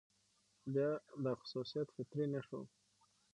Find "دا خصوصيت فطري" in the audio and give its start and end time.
1.23-2.25